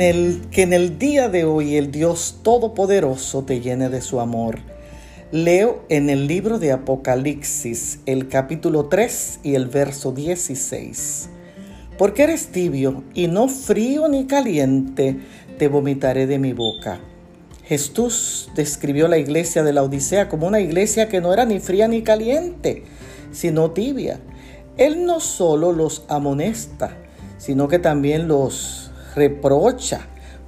que 0.00 0.62
en 0.62 0.72
el 0.72 0.98
día 0.98 1.28
de 1.28 1.44
hoy 1.44 1.76
el 1.76 1.90
Dios 1.90 2.38
Todopoderoso 2.42 3.42
te 3.42 3.60
llene 3.60 3.90
de 3.90 4.00
su 4.00 4.18
amor. 4.18 4.58
Leo 5.30 5.84
en 5.90 6.08
el 6.08 6.26
libro 6.26 6.58
de 6.58 6.72
Apocalipsis 6.72 7.98
el 8.06 8.28
capítulo 8.28 8.86
3 8.86 9.40
y 9.42 9.56
el 9.56 9.66
verso 9.66 10.12
16. 10.12 11.28
Porque 11.98 12.22
eres 12.22 12.46
tibio 12.46 13.04
y 13.12 13.26
no 13.26 13.48
frío 13.48 14.08
ni 14.08 14.24
caliente, 14.24 15.18
te 15.58 15.68
vomitaré 15.68 16.26
de 16.26 16.38
mi 16.38 16.54
boca. 16.54 16.98
Jesús 17.64 18.48
describió 18.54 19.06
la 19.06 19.18
iglesia 19.18 19.62
de 19.62 19.74
la 19.74 19.82
Odisea 19.82 20.30
como 20.30 20.46
una 20.46 20.60
iglesia 20.60 21.10
que 21.10 21.20
no 21.20 21.30
era 21.34 21.44
ni 21.44 21.60
fría 21.60 21.88
ni 21.88 22.00
caliente, 22.00 22.84
sino 23.32 23.72
tibia. 23.72 24.18
Él 24.78 25.04
no 25.04 25.20
solo 25.20 25.72
los 25.72 26.04
amonesta, 26.08 26.96
sino 27.36 27.68
que 27.68 27.78
también 27.78 28.28
los 28.28 28.89
reprocha 29.14 30.00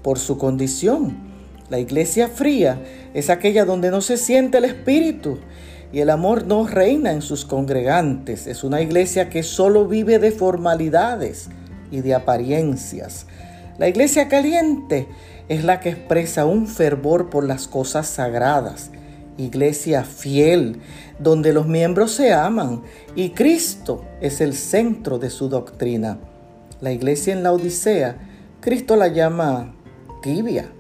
por 0.03 0.19
su 0.19 0.39
condición. 0.39 1.33
La 1.71 1.79
iglesia 1.79 2.29
fría 2.29 2.81
es 3.15 3.31
aquella 3.31 3.65
donde 3.65 3.91
no 3.91 4.01
se 4.01 4.17
siente 4.17 4.59
el 4.59 4.65
espíritu 4.65 5.39
y 5.93 6.01
el 6.01 6.11
amor 6.11 6.47
no 6.47 6.67
reina 6.67 7.13
en 7.13 7.23
sus 7.23 7.45
congregantes. 7.45 8.47
Es 8.47 8.65
una 8.65 8.81
iglesia 8.81 9.29
que 9.29 9.43
solo 9.43 9.87
vive 9.87 10.19
de 10.19 10.33
formalidades 10.33 11.49
y 11.91 12.01
de 12.01 12.15
apariencias. 12.15 13.27
La 13.79 13.89
iglesia 13.89 14.29
caliente 14.29 15.07
es 15.49 15.65
la 15.65 15.81
que 15.81 15.91
expresa 15.91 16.47
un 16.47 16.67
fervor 16.67 17.31
por 17.31 17.45
las 17.45 17.69
cosas 17.69 18.07
sagradas. 18.07 18.91
Iglesia 19.39 20.05
fiel, 20.05 20.81
donde 21.19 21.53
los 21.53 21.67
miembros 21.67 22.13
se 22.13 22.33
aman 22.33 22.83
y 23.15 23.31
Cristo 23.31 24.05
es 24.21 24.41
el 24.41 24.55
centro 24.55 25.19
de 25.19 25.31
su 25.31 25.49
doctrina. 25.49 26.19
La 26.81 26.93
iglesia 26.93 27.33
en 27.33 27.43
la 27.43 27.53
Odisea 27.53 28.17
Cristo 28.63 28.95
la 28.95 29.09
llama 29.09 29.75
tibia. 30.23 30.71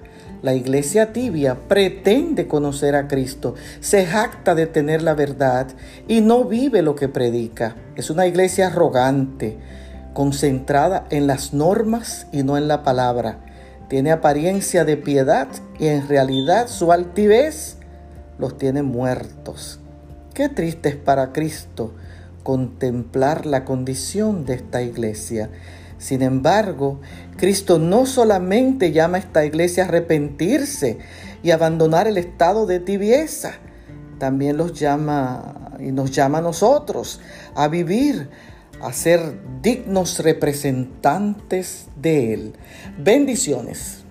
La 0.40 0.54
iglesia 0.54 1.12
tibia 1.12 1.66
pretende 1.66 2.46
conocer 2.46 2.94
a 2.94 3.08
Cristo, 3.08 3.56
se 3.80 4.06
jacta 4.06 4.54
de 4.54 4.66
tener 4.68 5.02
la 5.02 5.14
verdad 5.14 5.66
y 6.06 6.20
no 6.20 6.44
vive 6.44 6.82
lo 6.82 6.94
que 6.94 7.08
predica. 7.08 7.74
Es 7.96 8.08
una 8.08 8.28
iglesia 8.28 8.68
arrogante, 8.68 9.58
concentrada 10.14 11.06
en 11.10 11.26
las 11.26 11.54
normas 11.54 12.28
y 12.30 12.44
no 12.44 12.56
en 12.56 12.68
la 12.68 12.84
palabra. 12.84 13.40
Tiene 13.88 14.12
apariencia 14.12 14.84
de 14.84 14.96
piedad 14.96 15.48
y 15.80 15.88
en 15.88 16.06
realidad 16.06 16.68
su 16.68 16.92
altivez 16.92 17.78
los 18.38 18.58
tiene 18.58 18.84
muertos. 18.84 19.80
Qué 20.34 20.48
triste 20.48 20.90
es 20.90 20.96
para 20.96 21.32
Cristo 21.32 21.94
contemplar 22.44 23.44
la 23.44 23.64
condición 23.64 24.44
de 24.44 24.54
esta 24.54 24.82
iglesia. 24.82 25.50
Sin 26.02 26.20
embargo, 26.20 27.00
Cristo 27.36 27.78
no 27.78 28.06
solamente 28.06 28.90
llama 28.90 29.18
a 29.18 29.20
esta 29.20 29.44
iglesia 29.44 29.84
a 29.84 29.86
arrepentirse 29.86 30.98
y 31.44 31.52
abandonar 31.52 32.08
el 32.08 32.18
estado 32.18 32.66
de 32.66 32.80
tibieza, 32.80 33.52
también 34.18 34.56
los 34.56 34.72
llama 34.72 35.76
y 35.78 35.92
nos 35.92 36.10
llama 36.10 36.38
a 36.38 36.40
nosotros 36.40 37.20
a 37.54 37.68
vivir, 37.68 38.30
a 38.80 38.92
ser 38.92 39.20
dignos 39.62 40.18
representantes 40.18 41.86
de 41.94 42.34
Él. 42.34 42.52
Bendiciones. 42.98 44.01